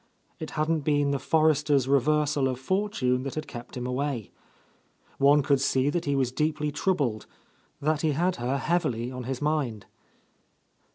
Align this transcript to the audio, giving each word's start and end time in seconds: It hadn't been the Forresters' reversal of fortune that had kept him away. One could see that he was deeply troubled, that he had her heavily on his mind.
It 0.39 0.49
hadn't 0.57 0.79
been 0.79 1.11
the 1.11 1.19
Forresters' 1.19 1.87
reversal 1.87 2.47
of 2.47 2.59
fortune 2.59 3.21
that 3.21 3.35
had 3.35 3.45
kept 3.45 3.77
him 3.77 3.85
away. 3.85 4.31
One 5.19 5.43
could 5.43 5.61
see 5.61 5.91
that 5.91 6.05
he 6.05 6.15
was 6.15 6.31
deeply 6.31 6.71
troubled, 6.71 7.27
that 7.79 8.01
he 8.01 8.13
had 8.13 8.37
her 8.37 8.57
heavily 8.57 9.11
on 9.11 9.25
his 9.25 9.43
mind. 9.43 9.85